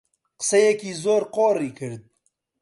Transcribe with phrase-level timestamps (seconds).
[0.39, 2.01] قسەیەکی زۆر قۆڕی کرد